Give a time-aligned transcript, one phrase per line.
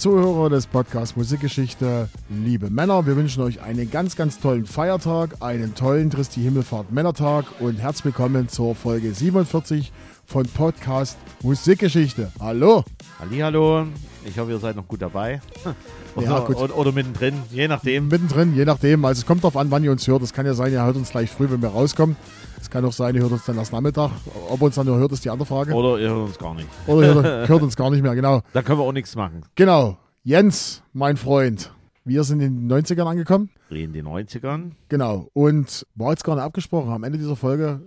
[0.00, 5.74] Zuhörer des Podcasts Musikgeschichte, liebe Männer, wir wünschen euch einen ganz, ganz tollen Feiertag, einen
[5.74, 9.92] tollen Christi Himmelfahrt Männertag und herzlich willkommen zur Folge 47
[10.24, 12.32] von Podcast Musikgeschichte.
[12.40, 12.82] Hallo!
[13.18, 13.88] Hallo,
[14.24, 15.40] ich hoffe, ihr seid noch gut dabei.
[16.16, 16.56] Oder, Ja, gut.
[16.56, 18.08] Oder, oder mittendrin, je nachdem.
[18.08, 19.04] Mittendrin, je nachdem.
[19.04, 20.22] Also es kommt darauf an, wann ihr uns hört.
[20.22, 22.16] Es kann ja sein, ihr hört uns gleich früh, wenn wir rauskommen.
[22.60, 24.10] Es kann auch sein, ihr hört uns dann erst Nachmittag.
[24.48, 25.72] Ob ihr uns dann nur hört, ist die andere Frage.
[25.72, 26.68] Oder ihr hört uns gar nicht.
[26.86, 28.42] Oder ihr hört, hört uns gar nicht mehr, genau.
[28.52, 29.42] Da können wir auch nichts machen.
[29.54, 29.98] Genau.
[30.24, 31.72] Jens, mein Freund.
[32.04, 33.50] Wir sind in den 90ern angekommen.
[33.70, 34.72] In den 90ern.
[34.88, 35.28] Genau.
[35.32, 36.90] Und war jetzt gar nicht abgesprochen.
[36.90, 37.80] Am Ende dieser Folge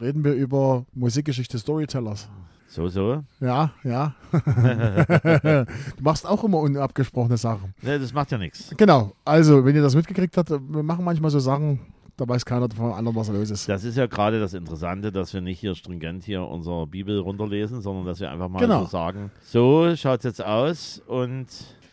[0.00, 2.28] reden wir über Musikgeschichte Storytellers.
[2.70, 3.24] So, so.
[3.40, 4.14] Ja, ja.
[4.32, 5.66] du
[6.02, 7.72] machst auch immer unabgesprochene Sachen.
[7.82, 8.72] Ne, das macht ja nichts.
[8.76, 9.12] Genau.
[9.24, 11.80] Also, wenn ihr das mitgekriegt habt, wir machen manchmal so Sachen,
[12.18, 13.68] da weiß keiner vom anderen, was los ist.
[13.68, 17.80] Das ist ja gerade das Interessante, dass wir nicht hier stringent hier unsere Bibel runterlesen,
[17.80, 18.80] sondern dass wir einfach mal Genau.
[18.84, 21.46] so sagen, so schaut es jetzt aus und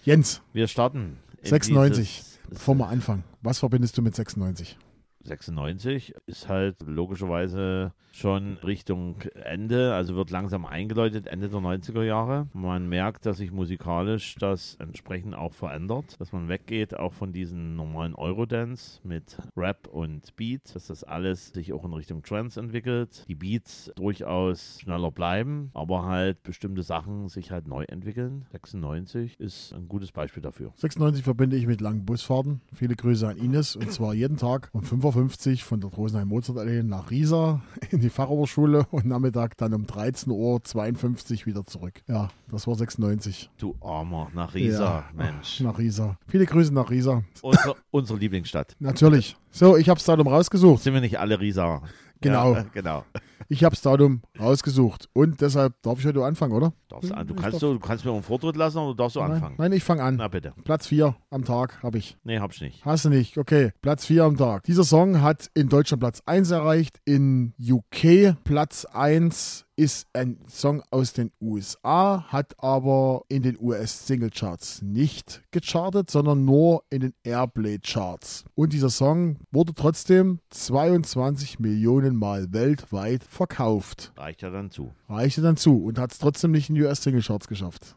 [0.03, 1.17] Jens, wir starten.
[1.41, 1.97] in 96.
[2.17, 4.77] dieses- Bevor wir anfangen, was verbindest du mit 96?
[5.25, 12.47] 96 ist halt logischerweise schon Richtung Ende, also wird langsam eingeläutet, Ende der 90er Jahre.
[12.53, 17.75] Man merkt, dass sich musikalisch das entsprechend auch verändert, dass man weggeht auch von diesen
[17.75, 23.25] normalen Eurodance mit Rap und Beat, dass das alles sich auch in Richtung Trance entwickelt,
[23.27, 28.45] die Beats durchaus schneller bleiben, aber halt bestimmte Sachen sich halt neu entwickeln.
[28.51, 30.71] 96 ist ein gutes Beispiel dafür.
[30.77, 32.61] 96 verbinde ich mit langen Busfahrten.
[32.73, 33.75] Viele Grüße an Ines.
[33.75, 38.02] Und zwar jeden Tag um 5.50 Uhr von der Rosenheim Mozart Allee nach Riesa in
[38.02, 42.02] die Fachoberschule und Nachmittag dann um 13.52 Uhr wieder zurück.
[42.07, 43.49] Ja, das war 96.
[43.57, 45.61] Du Armer, nach Riesa, Ja, Mensch.
[45.61, 46.17] Nach Riesa.
[46.27, 47.23] Viele Grüße nach Riesa.
[47.41, 48.75] Unsere, unsere Lieblingsstadt.
[48.80, 49.38] Natürlich.
[49.52, 50.84] So, ich habe das Datum rausgesucht.
[50.84, 51.81] Sind wir nicht alle Riesa?
[52.19, 52.53] Genau.
[52.56, 53.06] Ja, genau.
[53.47, 55.07] Ich habe das Datum rausgesucht.
[55.13, 56.73] Und deshalb darf ich heute anfangen, oder?
[56.89, 59.56] Darfst du, kannst du, du kannst mir einen Vortritt lassen oder darfst du Nein, anfangen?
[59.57, 60.16] nein, ich fange an.
[60.16, 60.53] Na bitte.
[60.63, 62.17] Platz 4 am Tag habe ich.
[62.23, 62.83] Nee, hab ich nicht.
[62.85, 63.38] Hast du nicht?
[63.38, 63.72] Okay.
[63.81, 64.63] Platz 4 am Tag.
[64.63, 70.81] Dieser Song hat in Deutschland Platz 1 erreicht, in UK Platz 1 ist ein Song
[70.90, 78.46] aus den USA, hat aber in den US-Single-Charts nicht gechartet, sondern nur in den Airplay-Charts.
[78.56, 84.13] Und dieser Song wurde trotzdem 22 Millionen Mal weltweit verkauft.
[84.16, 84.94] Reicht ja dann zu.
[85.09, 87.96] Reichte dann zu und hat es trotzdem nicht in die US-Single-Charts geschafft.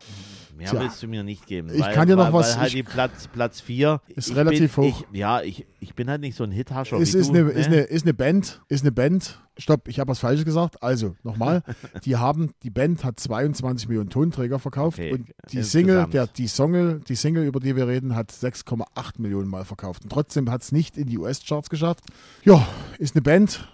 [0.58, 0.80] Mehr Tja.
[0.80, 1.69] willst du mir nicht geben.
[1.72, 4.34] Ich weil, kann dir noch weil, was- Weil halt ich- die Platz, Platz 4 Ist
[4.34, 5.04] relativ bin, hoch.
[5.12, 7.34] Ich, ja, ich, ich bin halt nicht so ein Hithascher Es ist du.
[7.34, 7.50] eine, ne?
[7.52, 9.41] ist, eine, ist eine Band, ist eine Band.
[9.56, 10.82] Stopp, ich habe was Falsches gesagt.
[10.82, 11.62] Also, nochmal.
[12.04, 15.66] die haben, die Band hat 22 Millionen Tonträger verkauft Okay, und die insgesamt.
[15.70, 18.84] Single, der, die Single, die Single, über die wir reden, hat 6,8
[19.18, 20.02] Millionen Mal verkauft.
[20.02, 22.04] Und trotzdem hat es nicht in die US-Charts geschafft.
[22.44, 22.66] Ja,
[22.98, 23.68] ist eine Band.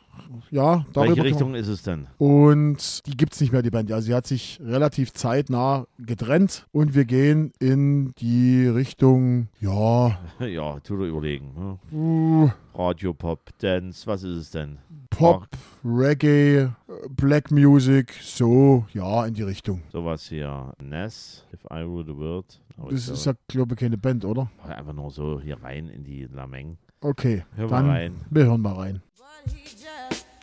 [0.51, 2.07] Ja, darüber Welche Richtung ist es denn?
[2.19, 3.91] und die gibt es nicht mehr, die Band.
[3.93, 10.79] Also sie hat sich relativ zeitnah getrennt und wir gehen in die Richtung, ja, Ja,
[10.81, 11.53] tu dir überlegen.
[11.55, 11.79] Ne?
[11.93, 14.79] uh, Radio, Pop, Dance, was ist es denn?
[15.11, 15.47] Pop,
[15.85, 16.71] Reggae,
[17.11, 19.83] Black Music, so, ja, in die Richtung.
[19.93, 20.73] Sowas hier.
[20.83, 22.61] Ness, If I Rule the World.
[22.77, 24.51] Aber Das ist glaube, ja, glaube ich, keine Band, oder?
[24.67, 26.79] einfach nur so hier rein in die Lameng.
[27.01, 28.15] Okay, Hör mal dann rein.
[28.31, 29.03] wir hören mal rein.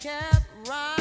[0.02, 1.01] kept right.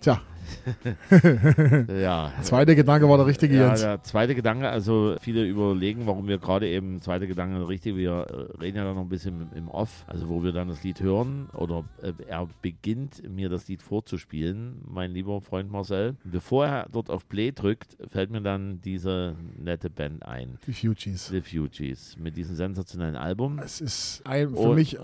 [0.00, 0.37] Softly.
[2.00, 2.32] Ja.
[2.42, 3.80] zweiter Gedanke war der richtige, Ja, Jens.
[3.80, 8.10] der zweite Gedanke, also viele überlegen, warum wir gerade eben, zweite Gedanke, richtig, wir
[8.56, 11.00] äh, reden ja dann noch ein bisschen im, Off, also wo wir dann das Lied
[11.00, 16.16] hören oder äh, er beginnt mir das Lied vorzuspielen, mein lieber Freund Marcel.
[16.24, 21.28] Bevor er dort auf Play drückt, fällt mir dann diese nette Band ein, Die Fugees.
[21.28, 23.58] The Fugees, mit diesem sensationellen Album.
[23.58, 24.98] Es ist ein, für Und- mich,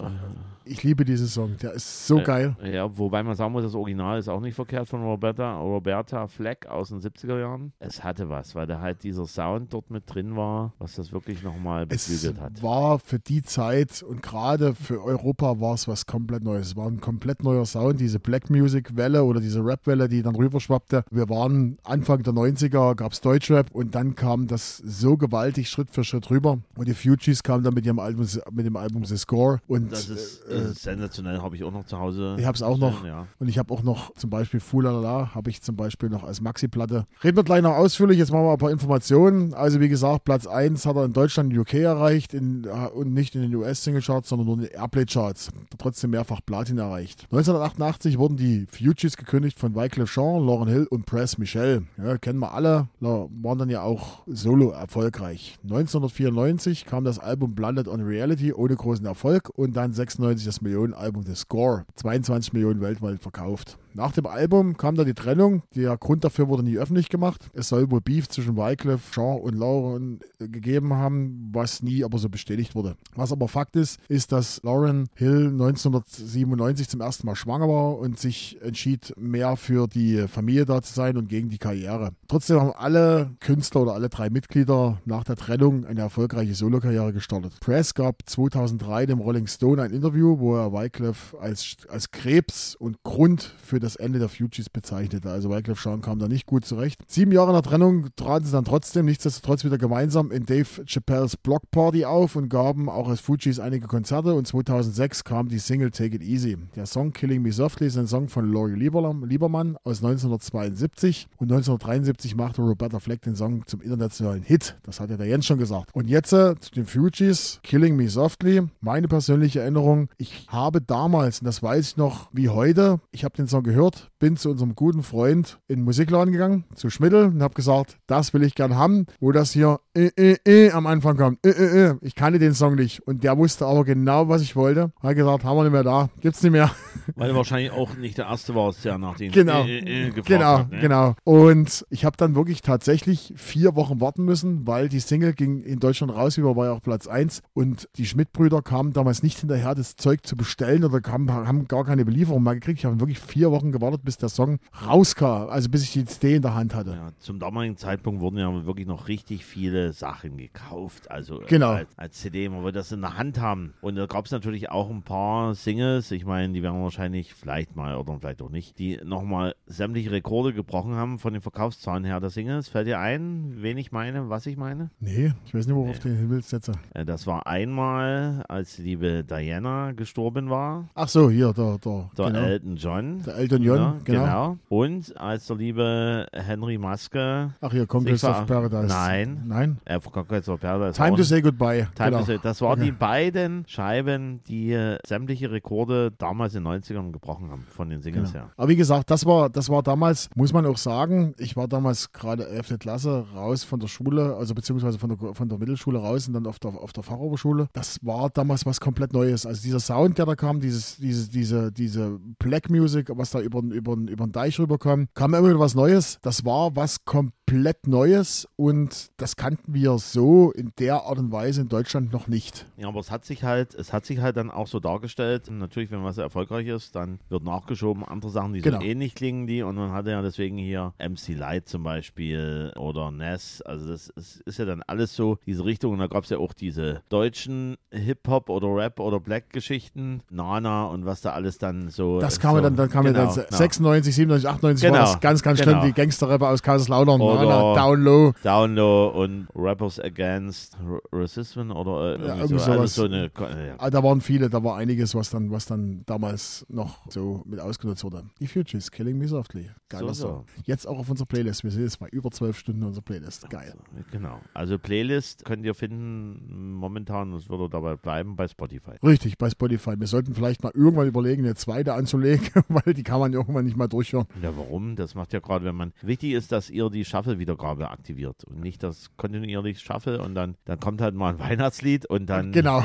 [0.65, 2.57] ich liebe diesen Song, der ist so Äh, geil.
[2.65, 6.67] Ja, wobei man sagen muss, das Original ist auch nicht verkehrt von Roberta, Roberta Fleck
[6.67, 7.73] aus den 70er Jahren.
[7.79, 11.43] Es hatte was, weil da halt dieser Sound dort mit drin war, was das wirklich
[11.43, 12.63] nochmal Es beflügelt hat.
[12.63, 16.69] war für die Zeit und gerade für Europa war es was komplett Neues.
[16.69, 20.23] Es war ein komplett neuer Sound, diese Black Music Welle oder diese Rap Welle, die
[20.23, 21.05] dann rüberschwappte.
[21.11, 25.91] Wir waren Anfang der 90er, gab es Deutschrap und dann kam das so gewaltig Schritt
[25.91, 26.59] für Schritt rüber.
[26.77, 30.09] Und die Fugees kamen dann mit ihrem Album, mit dem Album The Score und Das
[30.09, 32.37] ist, äh, das ist sensationell, habe ich auch noch zu Hause.
[32.39, 33.27] ich habe es auch noch Ja.
[33.39, 37.07] und ich habe auch noch zum Beispiel Fulalala, habe ich zum Beispiel noch als Maxi-Platte.
[37.23, 39.55] Reden wir gleich noch ausführlich, jetzt machen wir ein paar Informationen.
[39.55, 43.13] Also wie gesagt, Platz 1 hat er in Deutschland und UK erreicht in, äh, und
[43.13, 45.51] nicht in den US-Single-Charts, sondern nur in den Airplay-Charts.
[45.79, 47.25] Trotzdem mehrfach Platin erreicht.
[47.25, 51.85] 1988 wurden die Fugees gekündigt von Wyclef Jean, Lauren Hill und Press Michelle.
[51.97, 55.59] Ja, kennen wir alle, waren dann ja auch solo erfolgreich.
[55.65, 61.25] 1994 kam das Album Blinded on Reality ohne großen Erfolg und dann 96 das Millionenalbum
[61.25, 61.85] The Score.
[61.97, 63.79] 22 Millionen weltweit verkauft.
[63.97, 65.63] Nach dem Album kam dann die Trennung.
[65.77, 67.49] Der Grund dafür wurde nie öffentlich gemacht.
[67.53, 72.29] Es soll wohl Beef zwischen Wyclef, Jean und Lauren gegeben haben, was nie aber so
[72.29, 72.97] bestätigt wurde.
[73.15, 78.19] Was aber Fakt ist, ist, dass Lauren Hill 1997 zum ersten Mal schwanger war und
[78.19, 82.11] sich entschied, mehr für die Familie da zu sein und gegen die Karriere.
[82.27, 87.61] Trotzdem haben alle Künstler oder alle drei Mitglieder nach der Trennung eine erfolgreiche Solokarriere gestartet.
[87.61, 93.05] Press gab 2003 dem Rolling Stone ein Interview, wo er Wyclef als, als Krebs und
[93.05, 95.31] Grund für das Ende der Fugees bezeichnete.
[95.31, 97.01] Also Wyclef Jean kam da nicht gut zurecht.
[97.07, 101.71] Sieben Jahre nach Trennung traten sie dann trotzdem nichtsdestotrotz wieder gemeinsam in Dave Chappelles Block
[101.71, 106.17] Party auf und gaben auch als Fugees einige Konzerte und 2006 kam die Single Take
[106.17, 106.57] It Easy.
[106.75, 112.37] Der Song Killing Me Softly ist ein Song von Laurie Liebermann aus 1972 und 1973
[112.37, 114.77] machte Roberta Fleck den Song zum internationalen Hit.
[114.83, 115.91] Das hat ja der Jens schon gesagt.
[115.95, 118.63] Und jetzt äh, zu den Fugees, Killing Me Softly.
[118.81, 123.37] Meine persönliche Erinnerung, ich habe damals, und das weiß ich noch wie heute, ich habe
[123.37, 123.74] den Song gehört,
[124.19, 128.33] bin zu unserem guten Freund in den Musikladen gegangen, zu Schmidl und habe gesagt, das
[128.33, 131.45] will ich gern haben, wo das hier äh, äh, äh, am Anfang kommt.
[131.45, 131.95] Äh, äh, äh.
[132.01, 134.93] Ich kannte den Song nicht und der wusste aber genau, was ich wollte.
[135.03, 136.71] Hat gesagt, haben wir nicht mehr da, gibt's nicht mehr.
[137.17, 139.65] Weil er wahrscheinlich auch nicht der Erste war, der nach den Genau.
[139.65, 140.71] äh, äh, äh, gefragt Genau, hat.
[140.71, 140.81] Ne?
[140.81, 141.15] genau.
[141.25, 145.81] Und ich habe dann wirklich tatsächlich vier Wochen warten müssen, weil die Single ging in
[145.81, 147.43] Deutschland raus, wie war ja auch Platz 1.
[147.53, 151.85] Und die Schmidt-Brüder kamen damals nicht hinterher, das Zeug zu bestellen oder kamen, haben gar
[151.85, 152.79] keine Belieferung mehr gekriegt.
[152.79, 156.37] Ich habe wirklich vier Wochen gewartet, bis der Song rauskam, also bis ich die CD
[156.37, 156.91] in der Hand hatte.
[156.91, 161.11] Ja, zum damaligen Zeitpunkt wurden ja wirklich noch richtig viele Sachen gekauft.
[161.11, 161.71] Also äh, Genau.
[161.71, 163.75] als, als CD, man wollte das in der Hand haben.
[163.81, 167.77] Und da gab es natürlich auch ein paar Singles, ich meine, die werden wahrscheinlich vielleicht
[167.77, 172.21] mal oder vielleicht auch nicht, die nochmal sämtliche Rekorde gebrochen haben von den Verkaufszahlen her
[172.21, 172.69] der Singles.
[172.69, 174.91] Fällt dir ein, wen ich meine, was ich meine?
[175.01, 176.71] Nee, ich weiß nicht, worauf du hin willst jetzt.
[176.95, 182.11] Äh, Das war einmal, als die liebe Diana gestorben war, Ach so, hier, der, der,
[182.17, 182.39] der genau.
[182.41, 183.23] Elton John.
[183.25, 184.59] der Elton John, Ja, genau.
[184.69, 188.87] Und als der liebe Henry Maske Ach hier, Conquest of Paradise.
[188.87, 189.43] Nein.
[189.47, 189.79] Nein?
[189.85, 191.87] äh, Conquest of Paradise Time to say goodbye.
[191.95, 192.19] Time genau.
[192.21, 192.39] to Say.
[192.43, 192.85] Das waren Okay.
[192.87, 198.03] die beiden Scheiben, die äh, sämtliche Rekorde damals in den 90ern gebrochen haben, von den
[198.03, 198.45] Singles Genau.
[198.47, 198.51] her.
[198.57, 202.13] Aber wie gesagt, das war, das war damals, muss man auch sagen, ich war damals
[202.13, 202.79] gerade 11.
[202.79, 206.47] Klasse raus von der Schule, also beziehungsweise von der, von der Mittelschule raus und dann
[206.47, 207.69] auf der, auf der Fachoberschule.
[207.73, 209.47] Das war damals was komplett Neues.
[209.47, 213.61] Also dieser Sound, der da kam, dieses, diese, diese, diese Black Music, was da über,
[213.61, 216.19] über, über den Deich rüberkam, kam immer wieder was Neues.
[216.23, 217.44] Das war was komplett
[217.87, 222.67] Neues und das kannten wir so in der Art und Weise in Deutschland noch nicht.
[222.77, 225.51] Ja, aber es hat sich halt, es hat sich halt dann auch so dargestellt.
[225.51, 228.81] Natürlich, wenn was erfolgreich ist, dann wird nachgeschoben, andere Sachen, die Genau.
[228.81, 229.63] so ähnlich klingen die.
[229.63, 233.63] Und man hatte ja deswegen hier MC Light zum Beispiel oder Ness.
[233.63, 235.93] Also das ist, ist ja dann alles so diese Richtung.
[235.93, 241.05] Und da gab es ja auch diese deutschen Hip-Hop oder Rap oder Black-Geschichten, Nana und
[241.07, 242.19] was da alles dann so.
[242.21, 243.57] Das kam so, ja dann, dann kam ja genau, dann genau.
[243.57, 245.81] 96, 97, 98 war Genau, das ganz, ganz genau.
[245.81, 245.87] schlimm.
[245.87, 248.33] Die Gangsterrapper aus Kaiserslautern, Oder- Down Low.
[248.43, 250.77] Down Low und Rappers Against
[251.13, 252.95] Racism oder äh, irgendwie so, sowas.
[252.95, 253.31] so eine.
[253.39, 253.75] Ja.
[253.79, 257.61] Ah, Da waren viele, da war einiges, was dann, was dann damals noch so mit
[257.61, 258.25] ausgenutzt wurde.
[258.41, 259.71] Die Futures, Killing Me Softly.
[259.89, 260.45] Geiler So, so.
[260.65, 261.65] Jetzt auch auf unserer Playlist.
[261.65, 263.49] Wir sind jetzt bei über zwölf Stunden unserer Playlist.
[263.51, 263.75] Geil.
[264.11, 264.41] Genau.
[264.53, 268.93] Also Playlist könnt ihr finden momentan, es würde dabei bleiben, bei Spotify.
[269.03, 269.93] Richtig, bei Spotify.
[269.99, 273.77] Wir sollten vielleicht mal irgendwann überlegen, eine zweite anzulegen, weil die kann man irgendwann nicht
[273.77, 274.27] mal durchhören.
[274.43, 274.97] Ja, warum?
[274.97, 275.93] Das macht ja gerade, wenn man.
[276.03, 280.79] Wichtig ist, dass ihr die Shuffle-Wiedergabe aktiviert und nicht das kontinuierlich Shuffle und dann, dann
[280.79, 282.85] kommt halt mal ein Weihnachtslied und dann, Genau.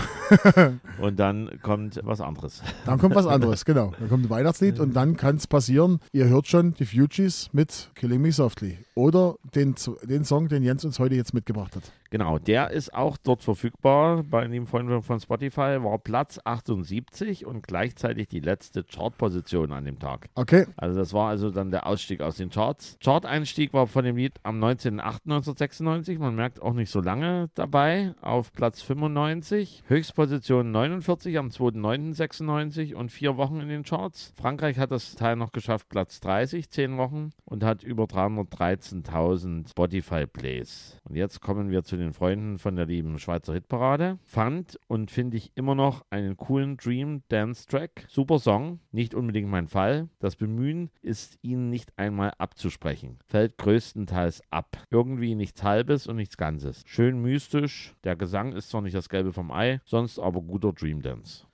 [1.01, 2.61] und dann kommt was anderes.
[2.85, 3.91] Dann kommt was anderes, genau.
[3.99, 7.91] Dann kommt ein Weihnachtslied und dann kann es passieren, ihr hört schon die Fugees mit
[7.95, 8.77] Killing Me Softly.
[8.95, 11.83] Oder den, den Song, den Jens uns heute jetzt mitgebracht hat.
[12.11, 17.67] Genau, der ist auch dort verfügbar bei dem Freund von Spotify, war Platz 78 und
[17.67, 20.29] gleichzeitig die letzte Chartposition an dem Tag.
[20.33, 22.97] Okay, Also das war also dann der Ausstieg aus den Charts.
[23.03, 28.51] Chart-Einstieg war von dem Lied am 19.08.1996, man merkt auch nicht so lange dabei, auf
[28.53, 29.83] Platz 95.
[29.87, 34.33] Höchstposition 49 am 2.09.96 und vier Wochen in den Charts.
[34.39, 40.97] Frankreich hat das Teil noch geschafft, Platz 30, zehn Wochen und hat über 313.000 Spotify-Plays.
[41.07, 44.17] Und jetzt kommen wir zu den Freunden von der lieben Schweizer Hitparade.
[44.23, 48.05] Fand und finde ich immer noch einen coolen Dream Dance Track.
[48.07, 50.09] Super Song, nicht unbedingt mein Fall.
[50.19, 53.19] Das Bemühen ist ihnen nicht einmal abzusprechen.
[53.27, 54.77] Fällt größtenteils ab.
[54.89, 56.83] Irgendwie nichts Halbes und nichts Ganzes.
[56.85, 57.95] Schön mystisch.
[58.03, 61.45] Der Gesang ist zwar nicht das Gelbe vom Ei, sonst aber guter Dream Dance.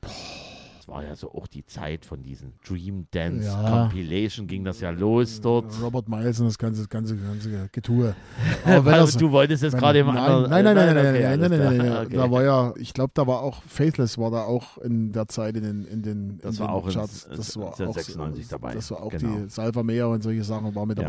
[0.87, 3.87] Das war ja so auch die Zeit von diesen Dream Dance Ja.
[3.89, 5.65] Compilation ging das ja los dort.
[5.81, 8.15] Robert Miles und das ganze, ganze, ganze Getue.
[8.65, 10.49] Aber Also, das- du wolltest jetzt gerade im nein, anderen.
[10.51, 11.89] nein, nein, nein, nein, okay, nein, nein, nein, nein, klar.
[11.95, 12.15] nein, Okay.
[12.17, 15.55] Da war ja, ich glaube, da war auch Faithless war da auch in der Zeit
[15.57, 17.27] in den, in den, Das in war den auch Charts.
[17.35, 18.75] Das war auch 1996 dabei.
[18.75, 19.37] Das war auch Genau.
[19.45, 21.07] die Salva Meer und solche Sachen war mit Ja.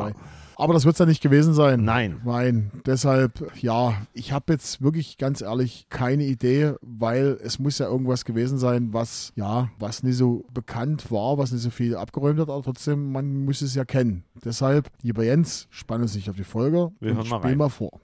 [0.58, 1.84] Aber das wird es ja nicht gewesen sein.
[1.84, 2.20] Nein.
[2.24, 7.86] Nein, deshalb, ja, ich habe jetzt wirklich ganz ehrlich keine Idee, weil es muss ja
[7.86, 12.40] irgendwas gewesen sein, was, ja, was nicht so bekannt war, was nicht so viel abgeräumt
[12.40, 14.24] hat, aber trotzdem, man muss es ja kennen.
[14.44, 17.58] Deshalb, lieber Jens, spann uns nicht auf die Folge Wir und hören mal spiel rein.
[17.58, 18.00] mal vor.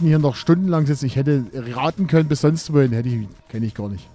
[0.00, 1.04] Hätten hier noch stundenlang sitzen.
[1.06, 2.92] Ich hätte raten können bis sonst wohin.
[2.92, 4.08] Hätte ich, kenne ich gar nicht.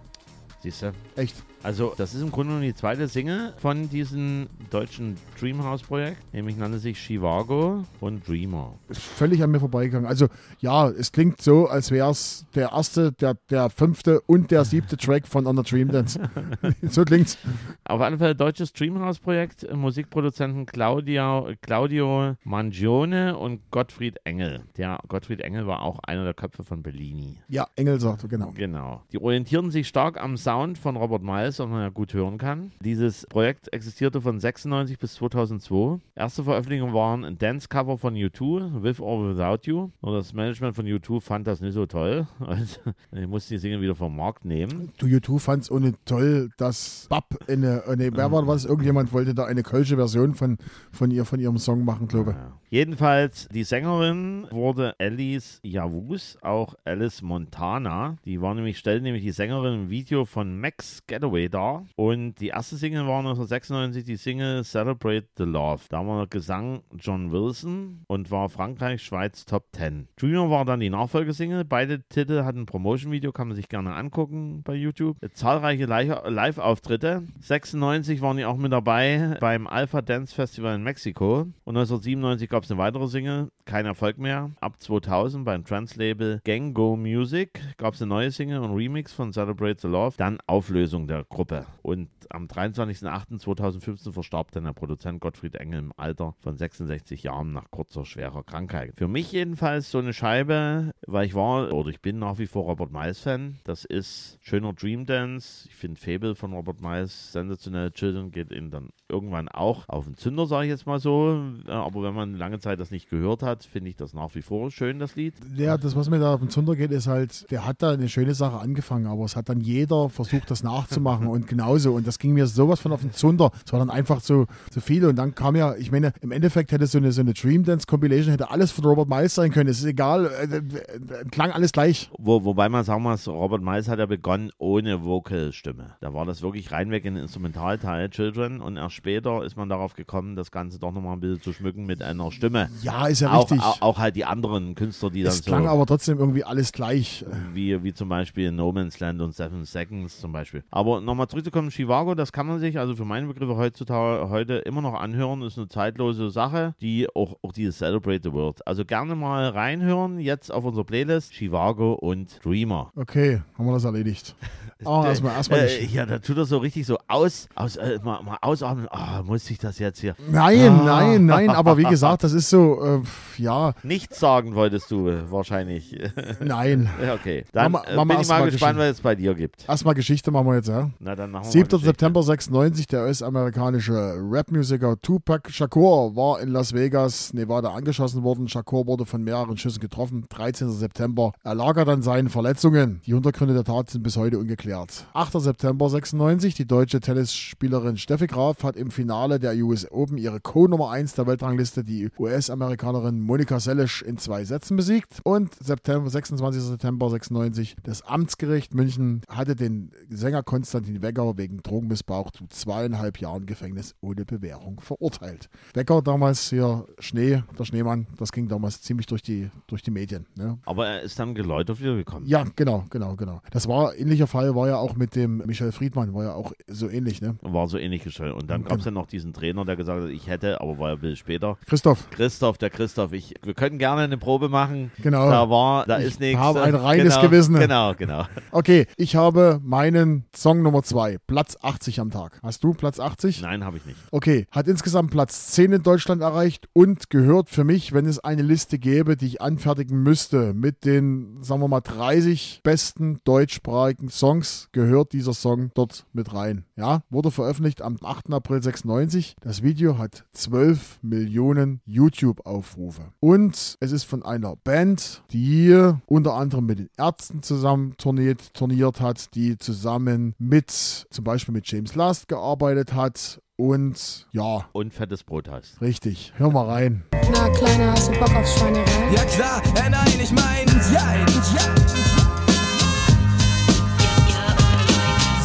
[0.63, 0.92] Siehst du?
[1.15, 1.36] Echt.
[1.65, 6.17] Also, das ist im Grunde genommen die zweite Single von diesem deutschen Dreamhouse-Projekt.
[6.31, 8.75] Nämlich nannte sich Chivago und Dreamer.
[8.88, 10.07] Ist völlig an mir vorbeigegangen.
[10.07, 10.27] Also,
[10.60, 14.95] ja, es klingt so, als wäre es der erste, der, der fünfte und der siebte
[14.95, 16.19] Track von On the Dream Dance.
[16.84, 17.39] so klingt's.
[17.84, 19.63] Auf alle Fälle deutsches Dreamhouse-Projekt.
[19.63, 24.65] äh, Musikproduzenten Claudia, Claudio Mangione und Gottfried Engel.
[24.77, 27.39] Der Gottfried Engel war auch einer der Köpfe von Bellini.
[27.48, 28.51] Ja, Engel sagt, genau.
[28.53, 29.01] Genau.
[29.12, 32.72] Die orientierten sich stark am Sound von Robert Miles, was man ja gut hören kann.
[32.82, 36.00] Dieses Projekt existierte von 96 bis 2002.
[36.16, 39.90] Erste Veröffentlichungen waren ein Dance-Cover von U2, With or Without You.
[40.02, 42.28] Nur das Management von U2 fand das nicht so toll.
[42.40, 42.82] Und
[43.12, 44.92] ich musste die Single wieder vom Markt nehmen.
[44.98, 48.66] Du, U2 fand es ohne toll, dass Bab eine, eine, wer war das?
[48.66, 50.58] Irgendjemand wollte da eine kölsche Version von,
[50.92, 52.38] von, ihr, von ihrem Song machen, glaube ich.
[52.38, 52.52] Ja.
[52.79, 58.17] Jedenfalls, die Sängerin wurde Alice Yavuz, auch Alice Montana.
[58.25, 61.86] Die war nämlich, stellte nämlich die Sängerin im Video von Max Getaway dar.
[61.96, 65.84] Und die erste Single war 1996 die Single Celebrate the Love.
[65.88, 70.10] Da war Gesang John Wilson und war Frankreich, Schweiz Top 10.
[70.17, 71.63] Dreamer war dann die Nachfolgesingle.
[71.63, 75.15] Beide Titel hatten ein Promotion-Video, kann man sich gerne angucken bei YouTube.
[75.34, 77.24] Zahlreiche Li- Live-Auftritte.
[77.39, 81.48] 96 waren die auch mit dabei beim Alpha Dance Festival in Mexiko.
[81.63, 84.51] Und 1997 gab es eine weitere Single, kein Erfolg mehr.
[84.60, 89.31] Ab 2000 beim Trans-Label Gang Go Music gab es eine neue Single und Remix von
[89.31, 90.15] Celebrate the Love.
[90.17, 91.65] Dann Auflösung der Gruppe.
[91.81, 97.69] Und am 23.08.2015 verstarb dann der Produzent Gottfried Engel im Alter von 66 Jahren nach
[97.72, 98.93] kurzer, schwerer Krankheit.
[98.98, 102.63] Für mich jedenfalls so eine Scheibe, weil ich war oder ich bin nach wie vor
[102.63, 103.60] Robert Miles-Fan.
[103.63, 105.67] Das ist schöner Dream Dance.
[105.69, 107.91] Ich finde Fable von Robert Miles sensationell.
[107.91, 111.41] Children geht ihn dann irgendwann auch auf den Zünder, sage ich jetzt mal so.
[111.67, 114.42] Äh, Aber wenn man lange Zeit das nicht gehört hat, finde ich das nach wie
[114.42, 115.34] vor schön, das Lied.
[115.56, 118.10] Ja, das, was mir da auf den Zunder geht, ist halt, der hat da eine
[118.10, 121.94] schöne Sache angefangen, aber es hat dann jeder versucht, das nachzumachen und genauso.
[121.94, 123.52] Und das ging mir sowas von auf den Zunder.
[123.66, 125.06] Es war dann einfach so, so viel.
[125.06, 127.86] Und dann kam ja, ich meine, im Endeffekt hätte so eine, so eine Dream Dance
[127.88, 129.70] Compilation, hätte alles von Robert Miles sein können.
[129.70, 132.10] Es ist egal, äh, äh, klang alles gleich.
[132.18, 135.96] Wo, wobei man sagen muss, Robert Miles hat ja begonnen ohne Vocal-Stimme.
[136.02, 139.94] Da war das wirklich reinweg in den Instrumentalteil Children und erst später ist man darauf
[139.94, 142.70] gekommen, das Ganze doch nochmal ein bisschen zu schmücken mit einer Stimme.
[142.82, 143.62] Ja, ist ja auch, richtig.
[143.62, 146.72] auch, auch halt die anderen Künstler, die dann es so, klang aber trotzdem irgendwie alles
[146.72, 147.25] gleich.
[147.54, 150.63] wie, wie zum Beispiel No Man's Land und Seven Seconds zum Beispiel.
[150.72, 154.82] Aber nochmal zurückzukommen, Chivago, das kann man sich also für meine Begriffe heutzutage heute immer
[154.82, 158.65] noch anhören, ist eine zeitlose Sache, die auch, auch dieses Celebrate the World.
[158.68, 162.92] Also gerne mal reinhören, jetzt auf unserer Playlist, Chivago und Dreamer.
[162.96, 164.36] Okay, haben wir das erledigt.
[164.84, 165.94] Oh, erstmal, erstmal Äh, nicht.
[165.94, 168.88] ja, da tut er so richtig so aus, aus äh, mal, mal ausatmen.
[168.92, 170.15] Ah, muss ich das jetzt hier?
[170.30, 170.84] Nein, Ah.
[170.86, 173.01] nein, nein, aber wie gesagt, das ist so, äh,
[173.38, 175.96] ja, Nichts sagen wolltest du wahrscheinlich.
[176.39, 176.89] nein.
[177.20, 177.46] Okay.
[177.51, 179.70] Dann wir- äh, wir bin ich mal gespannt, was es bei dir gibt.
[179.70, 180.89] Erstmal Geschichte machen wir jetzt, ja.
[181.00, 181.60] Na, dann machen wir 7.
[181.62, 181.86] mal Geschichte.
[181.86, 183.94] September 96, der US-amerikanische
[184.27, 188.48] Rap-Musiker Tupac Shakur war in Las Vegas, Nevada, angeschossen worden.
[188.48, 190.25] Shakur wurde von mehreren Schüssen getroffen.
[190.29, 190.72] 13.
[190.72, 193.01] September er dann seinen Verletzungen.
[193.05, 195.05] Die Hintergründe der Tat sind bis heute ungeklärt.
[195.13, 195.39] 8.
[195.39, 200.89] September 96, die deutsche Tennisspielerin Steffi Graf hat im Finale der US Open ihre Co-Nummer
[200.89, 205.19] 1 der Weltrangliste, die US-Amerikanerin Monika Seles, in zwei Sätzen besiegt.
[205.24, 206.62] Und September, 26.
[206.62, 213.45] September 96, das Amtsgericht München hatte den Sänger Konstantin Wecker wegen Drogenmissbrauch zu zweieinhalb Jahren
[213.45, 215.50] Gefängnis ohne Bewährung verurteilt.
[215.74, 220.25] Wecker damals hier Schnee, der Schneemann, das ging damals ziemlich durch die, durch die Medien.
[220.36, 220.57] Ne?
[220.65, 222.27] Aber er ist dann geläutert wiedergekommen.
[222.27, 223.41] Ja, genau, genau, genau.
[223.51, 226.89] Das war ähnlicher Fall, war ja auch mit dem Michael Friedmann, war ja auch so
[226.89, 227.36] ähnlich, ne?
[227.41, 228.34] War so ähnlich gestellt.
[228.34, 230.91] Und dann gab es ja noch diesen Trainer, der gesagt hat, ich hätte, aber war
[230.91, 231.57] ein bisschen später.
[231.65, 234.92] Christoph, Christoph, der Christoph, ich, wir können gerne eine Probe machen.
[235.02, 235.30] Genau.
[235.30, 236.40] Da war, da Ich ist nichts.
[236.40, 237.56] habe ein reines genau, Gewissen.
[237.56, 238.26] Genau, genau.
[238.52, 242.40] okay, ich habe meinen Song Nummer 2, Platz 80 am Tag.
[242.44, 243.42] Hast du Platz 80?
[243.42, 243.98] Nein, habe ich nicht.
[244.12, 248.42] Okay, hat insgesamt Platz 10 in Deutschland erreicht und gehört für mich, wenn es eine
[248.42, 254.70] Liste gäbe, die ich anfertigen müsste, mit den, sagen wir mal, 30 besten deutschsprachigen Songs,
[254.72, 256.66] gehört dieser Song dort mit rein.
[256.76, 258.32] Ja, wurde veröffentlicht am 8.
[258.34, 259.36] April 96.
[259.42, 263.12] Das Video hat 12 Millionen YouTube-Aufrufe.
[263.20, 269.00] Und es ist von einer Band, die unter anderem mit den Ärzten zusammen turniert, turniert
[269.02, 273.40] hat, die zusammen mit, zum Beispiel mit James Last gearbeitet hat.
[273.58, 275.80] Und ja, Und fettes Brot hast.
[275.82, 276.34] richtig.
[276.36, 277.04] Hör mal rein.
[277.32, 279.14] Na, Kleiner, hast du Bock auf Schweinerei?
[279.16, 281.25] Ja klar, äh, nein, ich mein, jein,
[281.56, 281.75] ja.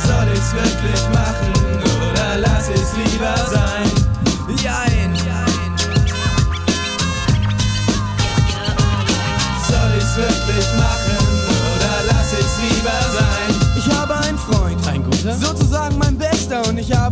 [0.04, 1.09] Soll ich's wirklich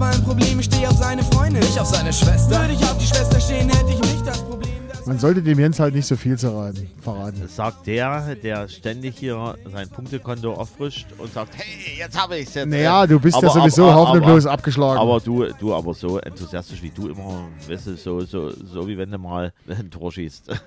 [0.00, 2.60] habe ein Problem, ich stehe auf seine Freundin, ich auf seine Schwester.
[2.60, 4.67] Würde ich auf die Schwester stehen, hätte ich nicht das Problem,
[5.08, 7.40] Man sollte dem Jens halt nicht so viel zerraten, verraten.
[7.40, 12.52] Das sagt der, der ständig hier sein Punktekonto auffrischt und sagt, hey, jetzt habe ich's
[12.54, 12.68] jetzt.
[12.68, 15.00] Naja, du bist ja Aber- sowieso aber- hoffnungslos aber- abgeschlagen.
[15.00, 18.98] Aber du, du aber so enthusiastisch wie du immer, weißt du, so, so, so wie
[18.98, 20.50] wenn du mal ein Tor schießt.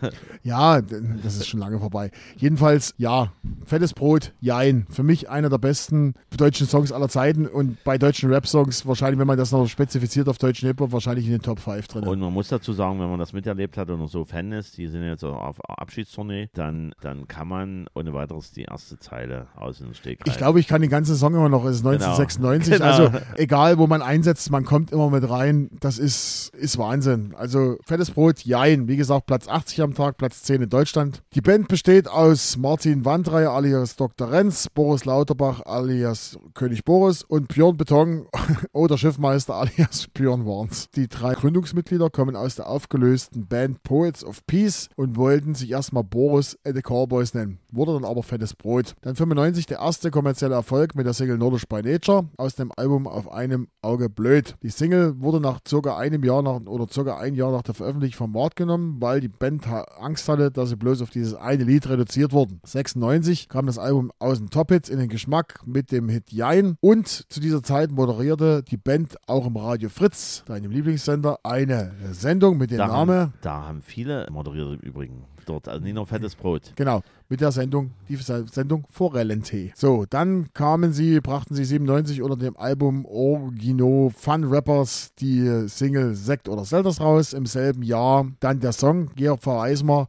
[0.43, 2.09] Ja, das ist schon lange vorbei.
[2.35, 3.31] Jedenfalls, ja,
[3.65, 4.87] fettes Brot, jein.
[4.89, 9.27] Für mich einer der besten deutschen Songs aller Zeiten und bei deutschen Rap-Songs wahrscheinlich, wenn
[9.27, 12.03] man das noch spezifiziert auf deutschen Hip-Hop, wahrscheinlich in den Top 5 drin.
[12.05, 14.87] Und man muss dazu sagen, wenn man das miterlebt hat und so Fan ist, die
[14.87, 19.93] sind jetzt auf Abschiedstournee, dann, dann kann man ohne weiteres die erste Zeile aus dem
[19.93, 21.65] Steg ich glaube, ich kann den ganzen Song immer noch.
[21.65, 22.73] Es ist 1996.
[22.73, 22.85] Genau.
[22.85, 25.69] Also egal, wo man einsetzt, man kommt immer mit rein.
[25.79, 27.33] Das ist, ist Wahnsinn.
[27.37, 28.87] Also fettes Brot, jein.
[28.87, 31.23] Wie gesagt, Platz 80 am Tag, Platz 10 in Deutschland.
[31.33, 34.31] Die Band besteht aus Martin Wandrei alias Dr.
[34.31, 38.27] Renz, Boris Lauterbach alias König Boris und Björn Beton
[38.71, 40.89] oder Schiffmeister alias Björn Warns.
[40.91, 46.03] Die drei Gründungsmitglieder kommen aus der aufgelösten Band Poets of Peace und wollten sich erstmal
[46.03, 47.59] Boris and the Cowboys nennen.
[47.71, 48.95] Wurde dann aber fettes Brot.
[49.01, 53.07] Dann 95 der erste kommerzielle Erfolg mit der Single Nordisch by Nature aus dem Album
[53.07, 54.55] Auf einem Auge blöd.
[54.63, 58.17] Die Single wurde nach circa einem Jahr nach, oder circa ein Jahr nach der Veröffentlichung
[58.17, 61.87] vom Markt genommen, weil die Band Angst hatte, dass sie bloß auf dieses eine Lied
[61.87, 62.59] reduziert wurden.
[62.65, 67.07] 96 kam das Album aus den Top-Hits in den Geschmack mit dem Hit Jein und
[67.07, 72.71] zu dieser Zeit moderierte die Band auch im Radio Fritz, deinem Lieblingssender, eine Sendung mit
[72.71, 76.73] dem Namen da haben viele moderiert im Übrigen dort, also nicht nur fettes Brot.
[76.75, 79.71] Genau, mit der Sendung, die Sendung Forellentee.
[79.73, 86.13] So, dann kamen sie, brachten sie 97 unter dem Album Origino Fun Rappers die Single
[86.15, 87.31] Sekt oder Selters raus.
[87.31, 89.61] Im selben Jahr dann der Song Georg V.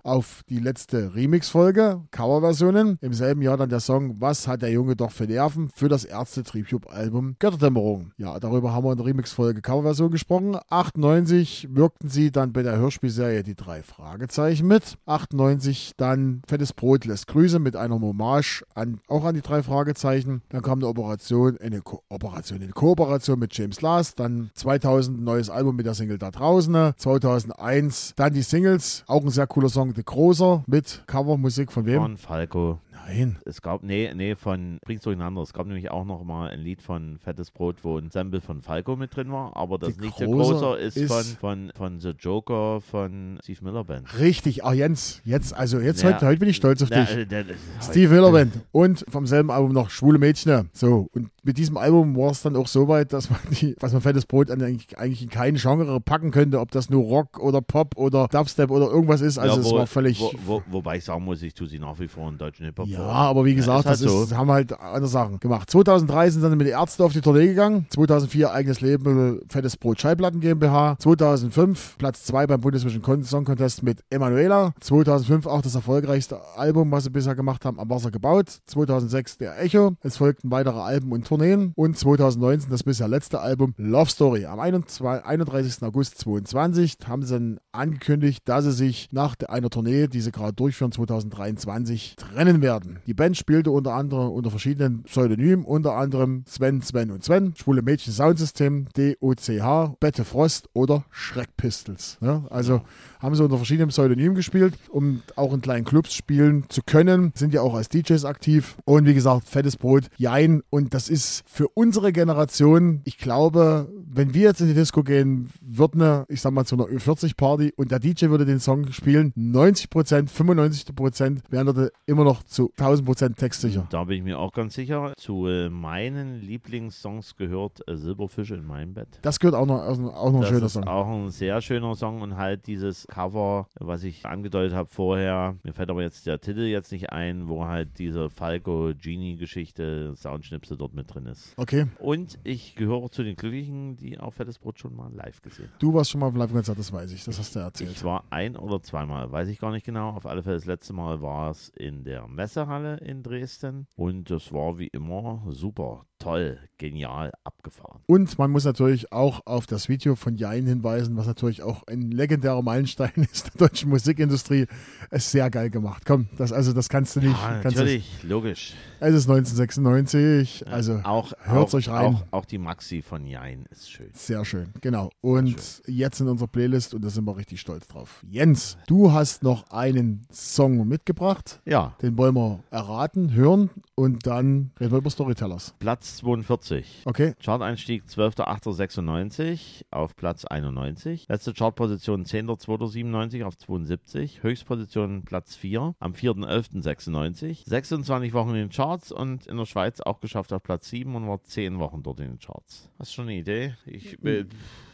[0.03, 2.99] Auf die letzte Remix-Folge, Coverversionen.
[3.01, 6.05] Im selben Jahr dann der Song Was hat der Junge doch für Nerven für das
[6.05, 8.11] Ärzte Tribute-Album Götterdämmerung.
[8.17, 10.57] Ja, darüber haben wir in der Remix-Folge Coverversion gesprochen.
[10.71, 14.99] 98 wirkten sie dann bei der Hörspielserie Die drei Fragezeichen mit.
[15.07, 20.43] 98 dann Fettes Brot lässt Grüße mit einer Hommage an, auch an die drei Fragezeichen.
[20.49, 24.19] Dann kam eine Operation, eine Ko Operation, eine Kooperation mit James Last.
[24.19, 26.95] Dann 2000 ein neues Album mit der Single Da draußen.
[26.97, 32.01] 2001 dann die Singles, auch ein sehr cooler Song, The Großer mit Covermusik von wem?
[32.01, 32.79] Von Falco.
[33.07, 33.37] Nein.
[33.45, 35.43] Es gab, nee, nee, von Bring's durcheinander.
[35.43, 38.63] Es gab nämlich auch noch mal ein Lied von Fettes Brot, wo ein Sample von
[38.63, 42.01] Falco mit drin war, aber das Die nicht der Großer ist, ist- von, von, von
[42.01, 44.19] The Joker von Steve Miller Band.
[44.19, 46.11] Richtig, ah Jens, jetzt, also jetzt Ja.
[46.15, 47.11] heute, heute bin ich stolz auf dich.
[47.17, 50.71] äh, der- der- Steve Miller Band und vom selben Album noch Schwule Mädchen.
[50.73, 53.93] So, und mit diesem Album war es dann auch so weit, dass man die, was
[53.93, 57.61] man fettes Brot eigentlich, eigentlich in kein Genre packen könnte, ob das nur Rock oder
[57.61, 59.39] Pop oder Dubstep oder irgendwas ist.
[59.39, 60.21] Also Ja, es wo- war völlig.
[60.21, 62.87] Wo, wo, wobei ich sagen muss, ich tue sie nach wie vor in deutschen Hip-Hop
[62.87, 64.37] ja, aber wie gesagt, halt das, ist, so.
[64.37, 65.69] haben halt andere Sachen gemacht.
[65.71, 67.87] 2003 sind dann mit den Ärzten auf die Tournee gegangen.
[67.91, 70.97] 2004 eigenes Label Fettes Brot Schallplatten GmbH.
[71.01, 74.75] 2005 Platz 2 beim Bundesvision Con- Song Contest mit Emanuela.
[74.81, 78.61] 2005 auch das erfolgreichste Album, was sie bisher gemacht haben, am Wasser gebaut.
[78.67, 79.95] 2006 der Echo.
[80.03, 81.73] Es folgten weitere Alben und Tourneen.
[81.77, 84.45] Und 2019 das bisher letzte Album Love Story.
[84.45, 85.83] Am 21 31.
[85.83, 90.53] August 2022 haben sie dann angekündigt, dass sie sich nach einer Tournee, die sie gerade
[90.53, 92.99] durchführen, 2023 trennen werden.
[93.07, 97.81] Die Band spielte unter anderem unter verschiedenen Pseudonymen, unter anderem Sven, Sven und Sven, Schwule
[97.81, 102.19] Mädchen Soundsystem, DOCH, Bette Frost oder Schreck Pistols.
[102.21, 102.83] Ja, also
[103.21, 107.33] haben sie unter verschiedenen Pseudonymen gespielt, um auch in kleinen Clubs spielen zu können.
[107.35, 108.77] Sind ja auch als DJs aktiv.
[108.85, 110.63] Und wie gesagt, fettes Brot, Jein.
[110.69, 115.51] Und das ist für unsere Generation, ich glaube, wenn wir jetzt in die Disco gehen,
[115.61, 119.33] wird eine, ich sag mal, zu einer Ü40-Party und der DJ würde den Song spielen,
[119.37, 123.87] 90 Prozent, 95 Prozent wären dort immer noch zu 1000 Prozent textsicher.
[123.91, 125.13] Da bin ich mir auch ganz sicher.
[125.17, 129.09] Zu äh, meinen Lieblingssongs gehört äh, Silberfische in meinem Bett.
[129.23, 129.97] Das gehört auch noch, auch
[130.33, 130.85] noch ein Das schöner ist Song.
[130.85, 135.57] auch ein sehr schöner Song und halt dieses Cover, was ich angedeutet habe vorher.
[135.63, 140.95] Mir fällt aber jetzt der Titel jetzt nicht ein, wo halt diese Falco-Genie-Geschichte, Soundschnipsel dort
[140.95, 141.55] mit drin ist.
[141.57, 145.67] Okay, Und ich gehöre zu den Glücklichen, die auch Fettes Brot schon mal live gesehen
[145.67, 145.79] haben.
[145.79, 147.91] du warst schon mal auf dem Live-Konzert, das weiß ich, das hast du erzählt.
[147.91, 150.11] Ich war ein oder zweimal, weiß ich gar nicht genau.
[150.11, 154.53] Auf alle Fälle das letzte Mal war es in der Messehalle in Dresden und das
[154.53, 158.01] war wie immer super, toll, genial, abgefahren.
[158.07, 162.11] Und man muss natürlich auch auf das Video von Jein hinweisen, was natürlich auch ein
[162.11, 164.67] legendärer Meilenstein ist der deutschen Musikindustrie.
[165.11, 166.05] Es ist sehr geil gemacht.
[166.07, 167.41] Komm, das, also das kannst du nicht.
[167.41, 168.75] Ja, kannst natürlich, logisch.
[169.01, 172.15] es ist 1996, also auch, auch, euch rein.
[172.15, 174.11] Auch, auch die Maxi von Jein ist schön.
[174.13, 175.11] Sehr schön, genau.
[175.21, 178.25] Und jetzt in unserer Playlist, und da sind wir richtig stolz drauf.
[178.29, 181.61] Jens, du hast noch einen Song mitgebracht.
[181.65, 185.75] Ja, Den wollen wir erraten, hören und dann reden wir über Storytellers.
[185.79, 187.03] Platz 42.
[187.05, 187.35] Okay?
[187.43, 191.27] Chart-Einstieg 12.08.96 auf Platz 91.
[191.29, 194.43] Letzte Chartposition 10.02.97 auf 72.
[194.43, 197.69] Höchstposition Platz 4 am 4.11.96.
[197.69, 201.27] 26 Wochen in den Charts und in der Schweiz auch geschafft auf Platz 7 und
[201.27, 202.91] war 10 Wochen dort in den Charts.
[202.99, 203.75] Hast du schon eine Idee?
[203.87, 204.45] Ich, äh,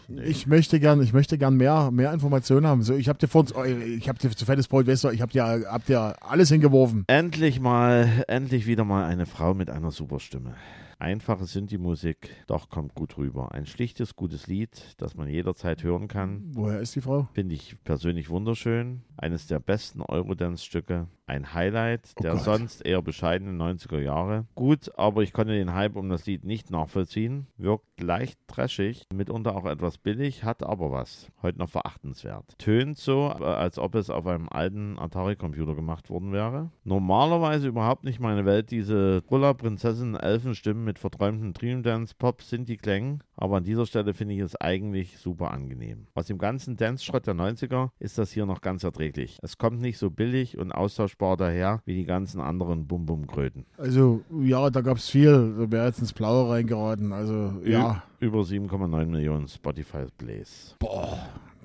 [0.06, 0.22] nee.
[0.22, 2.82] Ich möchte gern, ich möchte gern mehr, mehr Informationen haben.
[2.84, 5.20] So, ich habe dir vor uns, oh, ich habe dir zu fettes weißt du, ich
[5.20, 7.02] habe dir, hab dir alles hingeworfen.
[7.08, 10.54] Endlich mal, endlich wieder mal eine Frau mit einer super Stimme.
[11.00, 13.52] Einfache Synthi-Musik, doch kommt gut rüber.
[13.52, 16.50] Ein schlichtes, gutes Lied, das man jederzeit hören kann.
[16.54, 17.28] Woher ist die Frau?
[17.34, 19.02] Finde ich persönlich wunderschön.
[19.16, 21.06] Eines der besten Eurodance-Stücke.
[21.26, 22.42] Ein Highlight Oh der Gott.
[22.42, 24.46] sonst eher bescheidenen 90er Jahre.
[24.54, 27.46] Gut, aber ich konnte den Hype um das Lied nicht nachvollziehen.
[27.58, 31.30] Wirkt leicht trashig, mitunter auch etwas billig, hat aber was.
[31.42, 32.58] Heute noch verachtenswert.
[32.58, 36.70] Tönt so, äh, als ob es auf einem alten Atari-Computer gemacht worden wäre.
[36.84, 43.22] Normalerweise überhaupt nicht meine Welt, diese Brüller, Prinzessin, Elfenstimmen mit verträumten Dream Dance, Pop, Sinti-Klängen.
[43.36, 46.06] Aber an dieser Stelle finde ich es eigentlich super angenehm.
[46.14, 49.38] Aus dem ganzen Dance-Schrott der 90er ist das hier noch ganz erträglich.
[49.42, 53.66] Es kommt nicht so billig und austauschbar daher wie die ganzen anderen Bum-Bum-Kröten.
[53.76, 55.54] Also, ja, da gab es viel.
[55.58, 57.12] Da wäre jetzt ins Blaue reingeraten.
[57.12, 60.76] Also, ja, Über 7,9 Millionen Spotify-Plays.
[60.78, 61.18] boah,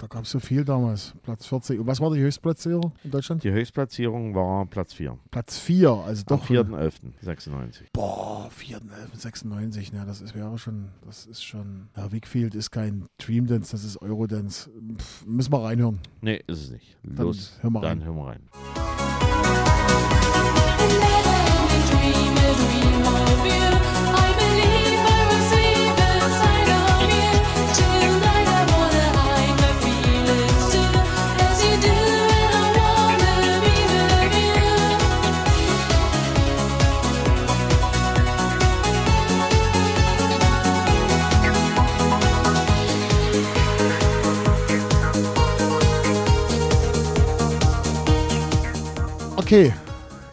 [0.04, 1.14] da gab es so viel damals.
[1.24, 1.80] Platz 40.
[1.80, 3.42] Und was war die Höchstplatzierung in Deutschland?
[3.42, 5.18] Die Höchstplatzierung war Platz 4.
[5.32, 6.46] Platz 4, also Am doch.
[6.46, 7.84] 4.11.96.
[7.94, 13.48] Boah, 4.11.96, ne, das ist, wäre schon, das ist schon, ja, Wickfield ist kein Dream
[13.48, 14.70] Dance, das ist Eurodance.
[14.98, 16.00] Pff, müssen wir reinhören.
[16.20, 16.98] Nee, ist es nicht.
[17.04, 18.06] Dann Los, hören wir dann rein.
[18.06, 20.23] hören wir rein.
[49.54, 49.72] Okay,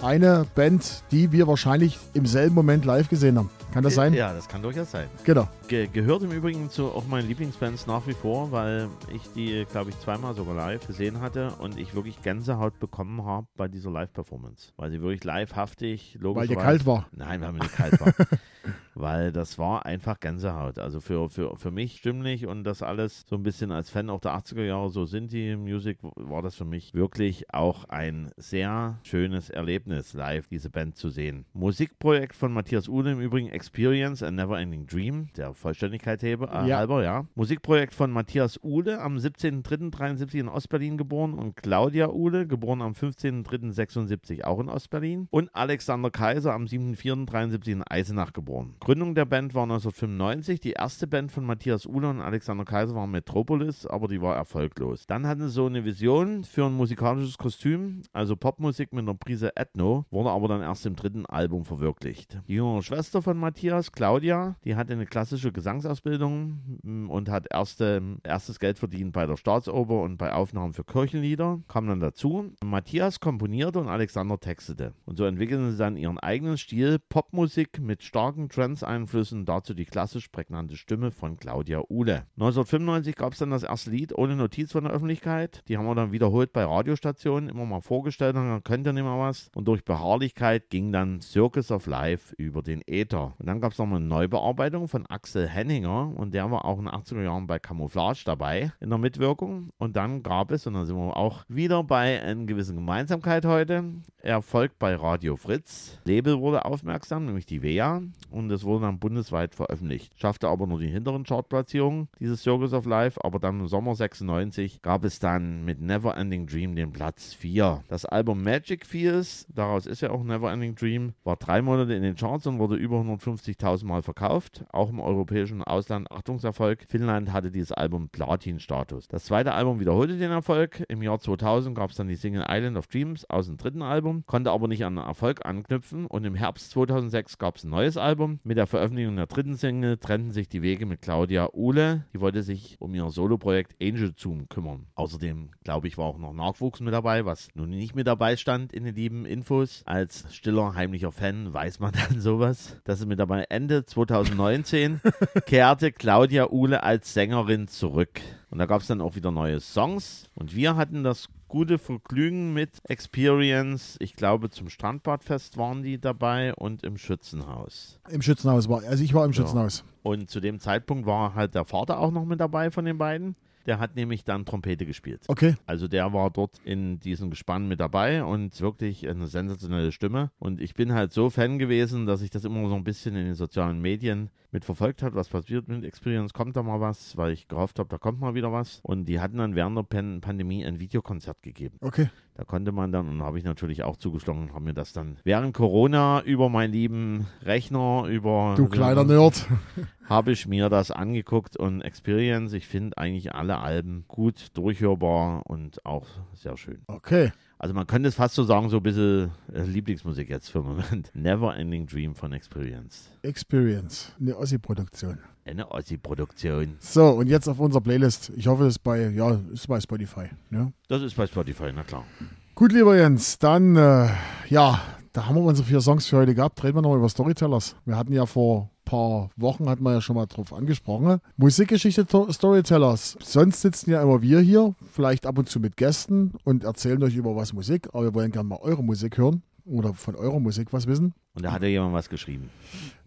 [0.01, 3.51] eine Band, die wir wahrscheinlich im selben Moment live gesehen haben.
[3.73, 4.15] Kann das sein?
[4.15, 5.09] Ja, das kann durchaus sein.
[5.25, 5.49] Genau.
[5.69, 9.91] Ge gehört im Übrigen zu auch meinen Lieblingsbands nach wie vor, weil ich die, glaube
[9.91, 14.73] ich, zweimal sogar live gesehen hatte und ich wirklich Gänsehaut bekommen habe bei dieser Live-Performance.
[14.77, 16.57] Weil sie wirklich livehaftig, Weil logischerweise...
[16.57, 17.07] dir kalt war.
[17.13, 18.13] Nein, weil mir nicht kalt war.
[18.95, 20.79] weil das war einfach Gänsehaut.
[20.79, 24.21] Also für, für, für mich stimmlich und das alles so ein bisschen als Fan auch
[24.21, 28.99] der 80er Jahre, so sind die Music, war das für mich wirklich auch ein sehr
[29.05, 31.47] schönes Erlebnis, live diese Band zu sehen.
[31.53, 36.67] Musikprojekt von Matthias Uhle im Übrigen Experience, A Never Ending Dream, der Vollständigkeit hebe, äh,
[36.67, 36.79] Ja.
[36.79, 37.27] halber, ja.
[37.35, 44.45] Musikprojekt von Matthias Uhle, am 17.03.73 in Ostberlin geboren und Claudia Uhle, geboren am 15.03.76
[44.45, 48.77] auch in Ostberlin und Alexander Kaiser am 7.04.73 in Eisenach geboren.
[48.81, 50.61] Gründung der Band war 1995.
[50.61, 55.07] Die erste Band von Matthias Uhle und Alexander Kaiser war Metropolis, aber die war erfolglos.
[55.07, 59.55] Dann hatten sie so eine Vision für ein musikalisches Kostüm, also Popmusik mit einer Prise
[59.55, 62.41] Ethno, wurde aber dann erst im dritten Album verwirklicht.
[62.49, 63.50] Die jüngere Schwester von Matthias,
[63.93, 69.37] Claudia, die hatte eine klassische Gesangsausbildung mm, und hat erste, erstes Geld verdient bei der
[69.37, 72.53] Staatsoper und bei Aufnahmen für Kirchenlieder, kam dann dazu.
[72.65, 74.95] Matthias komponierte und Alexander textete.
[75.05, 80.29] Und so entwickelten sie dann ihren eigenen Stil, Popmusik mit starken Trance-Einflüssen, dazu die klassisch
[80.29, 82.27] prägnante Stimme von Claudia Uhle.
[82.37, 85.63] 1995 gab es dann das erste Lied ohne Notiz von der Öffentlichkeit.
[85.69, 89.03] Die haben wir dann wiederholt bei Radiostationen immer mal vorgestellt und dann könnt ihr nicht
[89.03, 89.51] mehr was.
[89.55, 93.35] Und durch Beharrlichkeit ging dann Circus of Life über den Äther.
[93.41, 96.85] Und dann gab es nochmal eine Neubearbeitung von Axel Henninger und der war auch in
[96.85, 99.71] den 80er Jahren bei Camouflage dabei in der Mitwirkung.
[99.79, 103.85] Und dann gab es, und da sind wir auch wieder bei einer gewissen Gemeinsamkeit heute,
[104.21, 105.99] Erfolg bei Radio Fritz.
[106.05, 110.13] Label wurde aufmerksam, nämlich die WEA, und es wurde dann bundesweit veröffentlicht.
[110.21, 114.83] Schaffte aber nur die hinteren Chartplatzierungen, dieses Circus of Life, aber dann im Sommer 96
[114.83, 117.85] gab es dann mit Never Ending Dream den Platz 4.
[117.89, 122.03] Das Album Magic Fears, daraus ist ja auch Never Ending Dream, war drei Monate in
[122.03, 123.03] den Charts und wurde über
[123.37, 126.85] 150.000 Mal verkauft, auch im europäischen Ausland Achtungserfolg.
[126.89, 129.09] Finnland hatte dieses Album Platin-Status.
[129.09, 130.85] Das zweite Album wiederholte den Erfolg.
[130.89, 134.25] Im Jahr 2000 gab es dann die Single Island of Dreams aus dem dritten Album,
[134.27, 138.41] konnte aber nicht an Erfolg anknüpfen und im Herbst 2006 gab es ein neues Album.
[138.43, 142.05] Mit der Veröffentlichung der dritten Single trennten sich die Wege mit Claudia Uhle.
[142.13, 144.87] Die wollte sich um ihr Soloprojekt Angel Zoom kümmern.
[144.95, 148.73] Außerdem, glaube ich, war auch noch Nachwuchs mit dabei, was nun nicht mit dabei stand
[148.73, 149.83] in den lieben Infos.
[149.87, 152.81] Als stiller, heimlicher Fan weiß man dann sowas.
[152.85, 153.45] Das ist mit dabei.
[153.49, 155.01] Ende 2019
[155.47, 158.21] kehrte Claudia Uhle als Sängerin zurück.
[158.51, 160.29] Und da gab es dann auch wieder neue Songs.
[160.35, 163.97] Und wir hatten das gute Vergnügen mit Experience.
[164.01, 168.01] Ich glaube, zum Strandbadfest waren die dabei und im Schützenhaus.
[168.09, 169.85] Im Schützenhaus war, also ich war im Schützenhaus.
[170.03, 173.37] Und zu dem Zeitpunkt war halt der Vater auch noch mit dabei von den beiden.
[173.67, 175.23] Der hat nämlich dann Trompete gespielt.
[175.29, 175.55] Okay.
[175.67, 180.31] Also der war dort in diesem Gespann mit dabei und wirklich eine sensationelle Stimme.
[180.39, 183.27] Und ich bin halt so Fan gewesen, dass ich das immer so ein bisschen in
[183.27, 187.49] den sozialen Medien mitverfolgt habe, was passiert mit Experience, kommt da mal was, weil ich
[187.49, 188.81] gehofft habe, da kommt mal wieder was.
[188.83, 191.77] Und die hatten dann während der Pan Pandemie ein Videokonzert gegeben.
[191.81, 192.09] Okay.
[192.35, 195.19] Da konnte man dann, und habe ich natürlich auch zugeschlagen und habe mir das dann
[195.25, 199.47] während Corona über meinen lieben Rechner, über Du kleiner Nerd.
[200.09, 205.85] habe ich mir das angeguckt und Experience, ich finde eigentlich alle Alben gut durchhörbar und
[205.85, 206.83] auch sehr schön.
[206.87, 207.33] Okay.
[207.63, 210.69] Also man könnte es fast so sagen, so ein bisschen äh, Lieblingsmusik jetzt für den
[210.69, 211.11] Moment.
[211.15, 213.11] Never Ending Dream von Experience.
[213.21, 214.13] Experience.
[214.19, 215.19] Eine Ossi-Produktion.
[215.45, 216.77] Eine Ossi-Produktion.
[216.79, 218.33] So, und jetzt auf unserer Playlist.
[218.35, 220.31] Ich hoffe, es ist bei, ja, ist bei Spotify.
[220.49, 220.73] Ne?
[220.89, 222.07] Das ist bei Spotify, na klar.
[222.55, 224.09] Gut, lieber Jens, dann, äh,
[224.49, 224.81] ja,
[225.13, 226.65] da haben wir unsere vier Songs für heute gehabt.
[226.65, 227.77] Reden wir noch über Storytellers.
[227.85, 231.21] Wir hatten ja vor paar Wochen, hatten wir ja schon mal drauf angesprochen.
[231.37, 233.17] Musikgeschichte To- Storytellers.
[233.23, 237.15] Sonst sitzen ja immer wir hier, vielleicht ab und zu mit Gästen und erzählen euch
[237.15, 240.73] über was Musik, aber wir wollen gerne mal eure Musik hören oder von eurer Musik
[240.73, 241.15] was wissen.
[241.35, 242.51] Und da hat ja jemand was geschrieben.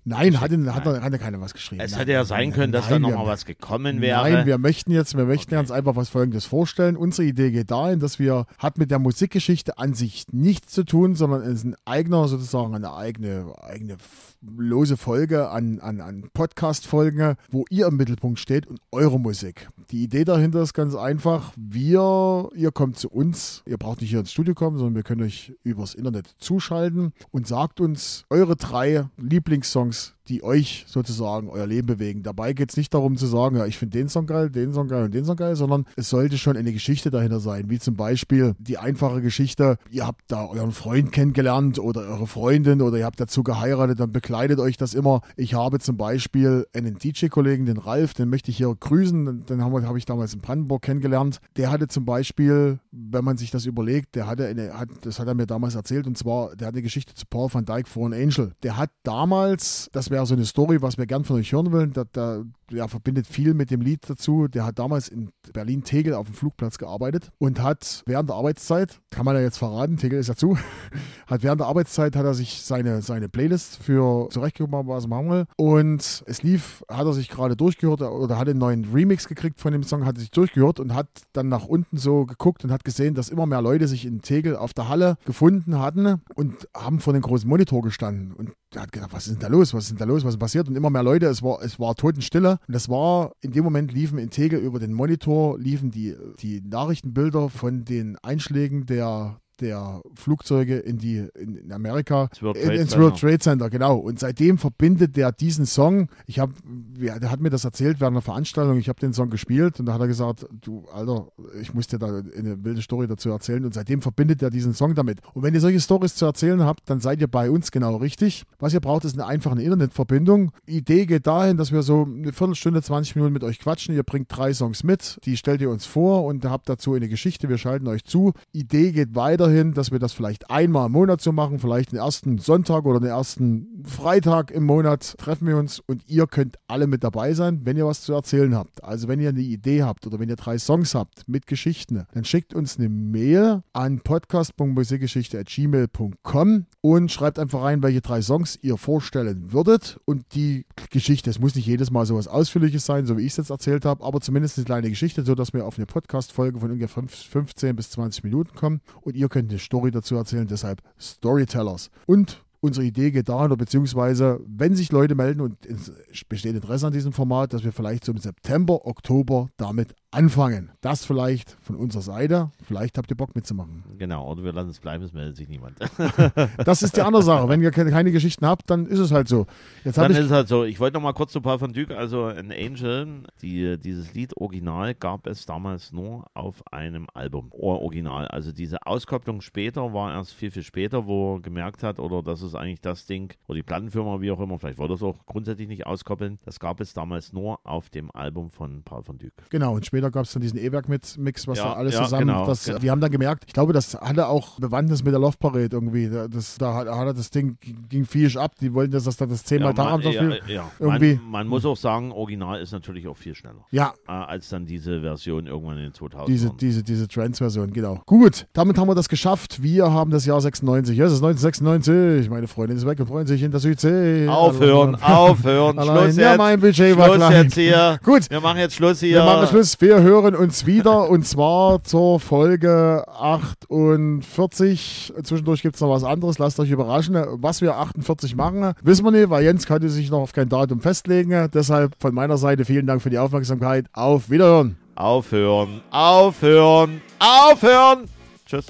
[0.05, 1.81] Nein, hat, hat, hat, hat ja keiner was geschrieben.
[1.81, 4.21] Es Nein, hätte ja sein nein, können, dass nein, da nochmal was gekommen wäre.
[4.21, 5.55] Nein, wir möchten jetzt, wir möchten Okay.
[5.55, 6.97] ganz einfach was Folgendes vorstellen.
[6.97, 11.15] Unsere Idee geht dahin, dass wir, hat mit der Musikgeschichte an sich nichts zu tun,
[11.15, 13.97] sondern es ist ein eigener, sozusagen eine eigene, eigene
[14.45, 19.67] lose Folge an, an, an Podcast-Folgen, wo ihr im Mittelpunkt steht und eure Musik.
[19.91, 21.53] Die Idee dahinter ist ganz einfach.
[21.55, 25.21] Wir, ihr kommt zu uns, ihr braucht nicht hier ins Studio kommen, sondern wir können
[25.23, 29.92] euch übers Internet zuschalten und sagt uns eure drei Lieblingssongs,
[30.29, 32.23] die euch sozusagen euer Leben bewegen.
[32.23, 34.87] Dabei geht es nicht darum zu sagen, ja, ich finde den Song geil, den Song
[34.87, 37.95] geil und den Song geil, sondern es sollte schon eine Geschichte dahinter sein, wie zum
[37.95, 43.05] Beispiel die einfache Geschichte, ihr habt da euren Freund kennengelernt oder eure Freundin oder ihr
[43.05, 45.21] habt dazu geheiratet, dann begleitet euch das immer.
[45.35, 49.85] Ich habe zum Beispiel einen DJ-Kollegen, den Ralf, den möchte ich hier grüßen, den habe
[49.85, 51.39] hab ich damals in Brandenburg kennengelernt.
[51.57, 55.27] Der hatte zum Beispiel, wenn man sich das überlegt, der hatte eine, hat, das hat
[55.27, 58.05] er mir damals erzählt, und zwar, der hat eine Geschichte zu Paul van Dyke for
[58.05, 58.53] an Angel.
[58.63, 61.93] Der hat damals, das wäre so eine Story, was wir gern von euch hören wollen,
[61.93, 62.43] da, da
[62.73, 64.47] ja, verbindet viel mit dem Lied dazu.
[64.47, 69.25] Der hat damals in Berlin-Tegel auf dem Flugplatz gearbeitet und hat während der Arbeitszeit, kann
[69.25, 70.57] man ja jetzt verraten, Tegel ist ja zu,
[71.27, 75.29] hat während der Arbeitszeit hat er sich seine, seine Playlist für zurechtgemacht, was er machen
[75.29, 75.45] will.
[75.57, 79.71] Und es lief, hat er sich gerade durchgehört oder hat einen neuen Remix gekriegt von
[79.71, 83.13] dem Song, hat sich durchgehört und hat dann nach unten so geguckt und hat gesehen,
[83.13, 87.13] dass immer mehr Leute sich in Tegel auf der Halle gefunden hatten und haben vor
[87.13, 88.33] dem großen Monitor gestanden.
[88.33, 89.73] Und der hat gedacht, was ist denn da los?
[89.73, 90.23] Was ist denn da los?
[90.25, 90.67] Was ist passiert?
[90.67, 92.59] Und immer mehr Leute, es war, es war Totenstille.
[92.67, 96.61] Und das war, in dem Moment liefen in Tegel über den Monitor, liefen die, die
[96.61, 102.97] Nachrichtenbilder von den Einschlägen der, der Flugzeuge in die in, Amerika World in, ins.
[102.97, 103.97] World Trade Center, genau.
[103.97, 106.09] Und seitdem verbindet der diesen Song.
[106.27, 108.77] Ich habe, der hat mir das erzählt während einer Veranstaltung.
[108.77, 111.27] Ich habe den Song gespielt und da hat er gesagt, du Alter,
[111.59, 113.65] ich muss dir da eine wilde Story dazu erzählen.
[113.65, 115.19] Und seitdem verbindet er diesen Song damit.
[115.33, 118.43] Und wenn ihr solche Stories zu erzählen habt, dann seid ihr bei uns genau richtig.
[118.59, 120.51] Was ihr braucht, ist eine einfache Internetverbindung.
[120.65, 123.95] Idee geht dahin, dass wir so eine Viertelstunde, 20 Minuten mit euch quatschen.
[123.95, 127.49] Ihr bringt drei Songs mit, die stellt ihr uns vor und habt dazu eine Geschichte.
[127.49, 128.33] Wir schalten euch zu.
[128.51, 129.15] Idee geht
[129.53, 132.99] weiterhin, dass wir das vielleicht einmal im Monat so machen, vielleicht den ersten Sonntag oder
[132.99, 137.61] den ersten Freitag im Monat treffen wir uns und ihr könnt alle mit dabei sein,
[137.63, 138.83] wenn ihr was zu erzählen habt.
[138.83, 142.25] Also wenn ihr eine Idee habt oder wenn ihr drei Songs habt mit Geschichten, dann
[142.25, 149.51] schickt uns eine Mail an podcast.musikgeschichte.gmail.com und schreibt einfach rein, welche drei Songs ihr vorstellen
[149.51, 153.21] würdet und die Geschichte, es muss nicht jedes Mal so was Ausführliches sein, so wie
[153.21, 155.85] ich es jetzt erzählt habe, aber zumindest eine kleine Geschichte, so dass wir auf eine
[155.85, 160.15] Podcast-Folge von ungefähr fünf- 15 bis 20 Minuten kommen und ihr könnt eine Story dazu
[160.15, 161.89] erzählen, deshalb Storytellers.
[162.05, 165.91] Und unsere Idee geht dahin, oder beziehungsweise, wenn sich Leute melden und es
[166.29, 170.71] besteht Interesse an diesem Format, dass wir vielleicht im September, Oktober damit anfangen.
[170.81, 172.51] Das vielleicht von unserer Seite.
[172.63, 173.83] Vielleicht habt ihr Bock mitzumachen.
[173.97, 175.77] Genau, oder wir lassen es bleiben, es meldet sich niemand.
[176.65, 177.47] Das ist die andere Sache.
[177.49, 179.45] Wenn ihr keine, keine Geschichten habt, dann ist es halt so.
[179.83, 180.25] Jetzt Dann habe ist ich.
[180.25, 183.23] es halt so, ich wollte noch mal kurz zu Paul von Dyk, also ein Angel,
[183.41, 188.27] die, dieses Lied Original gab es damals nur auf einem Album, Or- Original.
[188.27, 192.41] Also diese Auskopplung später war erst viel, viel später, wo er gemerkt hat, oder das
[192.41, 195.25] ist eigentlich das Ding, oder die Plattenfirma, wie auch immer, vielleicht wollte er es auch
[195.25, 199.33] grundsätzlich nicht auskoppeln, das gab es damals nur auf dem Album von Paul von Dyk.
[199.49, 202.27] Genau, und später gab es dann diesen E-Werk-Mix, was Ja, da alles ja, zusammen.
[202.27, 202.79] genau, das, genau.
[202.79, 206.09] Die haben dann gemerkt, ich glaube, das hatte auch Bewandtnis mit der Love Parade irgendwie.
[206.31, 206.87] Das, da hat,
[207.17, 207.57] das Ding
[207.89, 208.53] ging viel ab.
[208.61, 210.71] Die wollten, dass das dann das zehnmal ja, Tag ja, ja.
[210.79, 213.65] irgendwie- Man, man muss auch sagen, Original ist natürlich auch viel schneller.
[213.71, 216.25] Ja, äh, als dann diese Version irgendwann in den 2000ern.
[216.27, 218.01] Diese, diese, diese Trance-Version, genau.
[218.05, 219.61] Gut, damit haben wir das geschafft.
[219.61, 220.97] Wir haben das Jahr 96.
[220.97, 222.29] Ja, es ist 1996.
[222.29, 224.27] Meine Freundin ist weg und freuen sich in der Südsee.
[224.27, 226.03] Aufhören, aufhören, Allein.
[226.05, 226.37] Schluss Ja, jetzt.
[226.37, 227.43] mein Budget war Schluss klein.
[227.43, 227.99] jetzt hier.
[228.03, 228.29] Gut.
[228.29, 229.15] Wir machen jetzt Schluss hier.
[229.17, 229.75] Wir machen Schluss.
[229.93, 235.13] Wir hören uns wieder und zwar zur Folge 48.
[235.21, 236.39] Zwischendurch gibt es noch was anderes.
[236.39, 237.15] Lasst euch überraschen.
[237.33, 240.79] Was wir 48 machen, wissen wir nicht, weil Jens konnte sich noch auf kein Datum
[240.79, 241.47] festlegen.
[241.53, 243.85] Deshalb von meiner Seite vielen Dank für die Aufmerksamkeit.
[243.93, 244.77] Auf Wiederhören.
[244.95, 248.05] Aufhören, aufhören, aufhören.
[248.47, 248.65] Tschüss.